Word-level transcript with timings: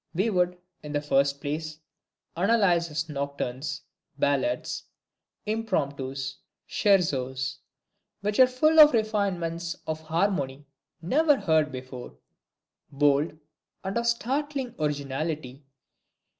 We 0.15 0.31
would, 0.31 0.57
in 0.81 0.93
the 0.93 0.99
first 1.01 1.41
place, 1.41 1.77
analyze 2.35 2.87
his 2.87 3.07
Nocturnes, 3.07 3.81
Ballades, 4.19 4.85
Impromptus, 5.45 6.37
Scherzos, 6.67 7.59
which 8.21 8.39
are 8.39 8.47
full 8.47 8.79
of 8.79 8.93
refinements 8.93 9.75
of 9.85 10.01
harmony 10.01 10.65
never 11.03 11.35
heard 11.37 11.71
before; 11.71 12.15
bold, 12.91 13.37
and 13.83 13.95
of 13.95 14.07
startling 14.07 14.73
originality. 14.79 15.61